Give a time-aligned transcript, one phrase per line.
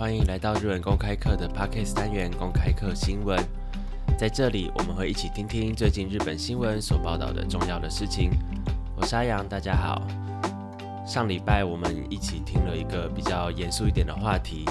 [0.00, 3.38] 欢迎来到日本公开课的 Podcast 单元——公开课新闻。
[4.18, 8.30] 在这里，我们会一起听听最近日本新闻所报道的重要的事情。
[8.96, 10.00] 我是阿阳，大家好。
[11.06, 14.64] 上礼拜我们一起听了一个比较严肃一点的话题，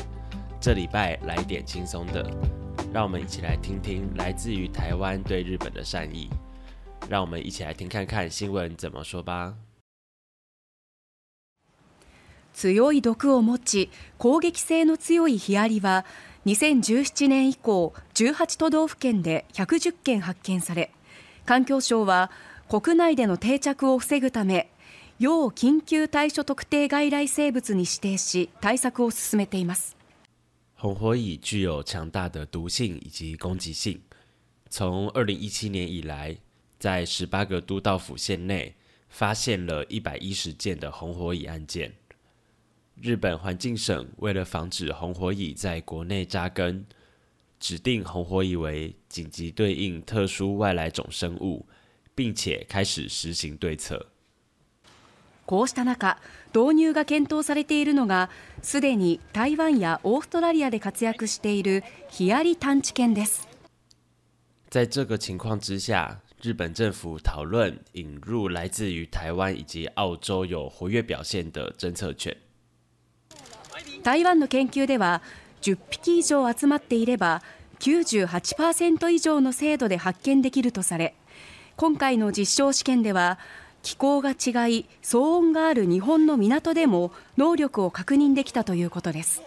[0.59, 2.25] 这礼拜来点轻松的，
[2.91, 6.27] 让我们一起来听听来自于台湾对日本的善意。
[7.07, 9.53] 让我们一起来听看看新闻怎么说吧。
[12.59, 16.03] 強い毒を持ち攻撃性の強いヒアリは
[16.45, 20.91] 2017年以降18都道府県で110件発見され
[21.45, 22.29] 環境省は
[22.69, 24.69] 国内での定着を防ぐため
[25.19, 29.95] 要緊急対処特定外来生物に指定し対策を進めています
[30.77, 33.97] 红火蚁具有强大的毒性以及攻击性。
[34.69, 36.33] 从二零一七年以来，
[36.79, 38.73] 在18个都道府县内
[39.09, 41.91] 发现了一百一件的红火蚁案件，
[43.01, 46.85] 日本环境省为了防止红火蚁在国内扎根，
[47.57, 51.65] 指定红火蚁为紧急对应特殊外来种生物，
[52.13, 54.07] 并且开始实行对策。
[55.45, 56.17] こうした中、
[56.51, 58.29] 導入が検討されているのが
[58.61, 63.47] すでに台湾やオーストラリアで活躍しているヒアリ探知犬です。
[64.69, 72.35] 在这个情况之下，日本政府讨论引入来自于台湾以及澳洲有活跃表现的侦测犬。
[74.01, 75.21] 台湾の研究では
[75.61, 77.41] 10匹以上集まっていれば
[77.79, 81.15] 98%以上の精度で発見できるとされ
[81.75, 83.39] 今回の実証試験では
[83.83, 84.35] 気候が違い
[85.01, 89.41] 騒音がある日本の港でも能力を確認できたということです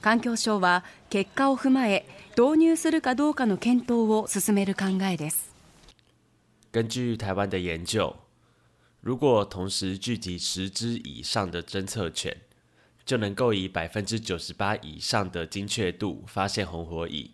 [0.00, 5.50] 環境省は結果を踏まえ導入するかどうかの検討を進める考えです
[6.72, 8.14] 根据台湾的研究
[9.02, 12.36] 如果同时聚集十只以上的侦测犬
[13.10, 17.32] 就能够以百分之九十八以上的精确度发现红火蚁。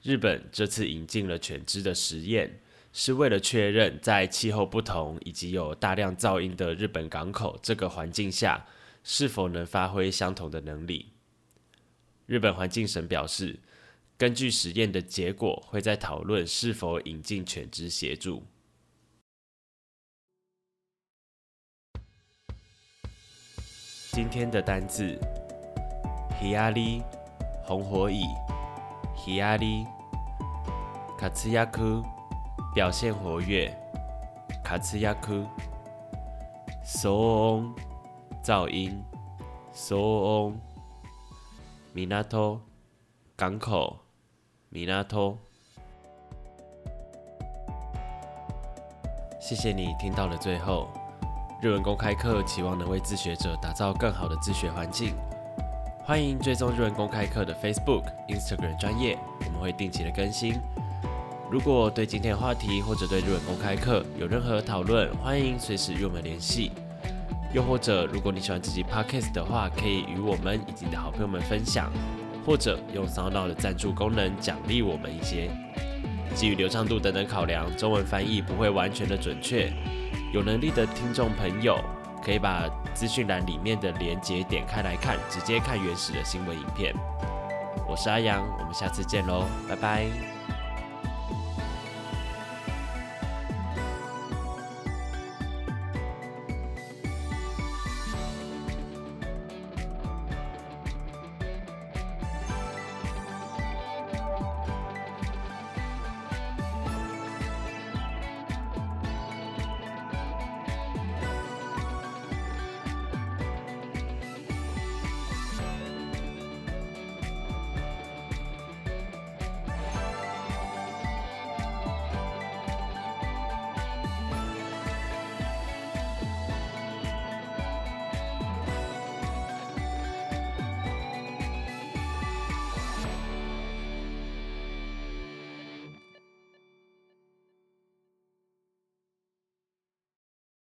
[0.00, 2.60] 日本这次引进了犬只的实验，
[2.90, 8.64] 是为了确认在气候不同以及有大量噪音的日本港口这个环境下，
[9.04, 11.10] 是否能发挥相同的能力。
[12.24, 13.60] 日本环境省表示，
[14.16, 18.46] 根据实验的结果，会在讨论是否引进犬只协助。
[24.20, 25.18] 今天的单字
[26.38, 27.00] ：hirari（
[27.64, 28.20] 红火蚁）、
[29.16, 29.86] h i r a r
[31.16, 32.02] 卡兹雅库）
[32.74, 33.74] 表现活跃、
[34.62, 35.46] 卡兹雅库、
[36.84, 37.74] s o o n
[38.44, 39.02] 噪音）、
[39.74, 40.52] soong（
[41.94, 42.60] 米拉托
[43.36, 44.00] 港口）、
[44.68, 45.38] 米拉托。
[49.40, 50.99] 谢谢你听到了最后。
[51.62, 55.14] 日文公开课期望能为自学者打造更好的自学环境，
[56.06, 60.54] 欢迎追踪日文公开课的 Facebook、Instagram 专业，我们会定期的更新。
[61.50, 66.72] 如果对今天的话题或者对日文公开课有任何讨论，欢迎随时与我们联系。
[67.52, 71.92] 又或者，如果你喜欢自己 Podcast 的话，可以与我们以及你的好朋友们分享，
[72.46, 75.50] 或者用 s o u n d o 的赞助功能奖励我们一些。
[76.34, 79.70] 基于流畅度等等考量，中文翻译不会完全的准确。
[80.32, 81.76] 有能力的听众朋友，
[82.22, 86.94] 可以把资讯栏里面的连接点开来看，直接看原始的新闻影片。
[87.88, 90.39] 我是阿阳，我们下次见喽，拜拜。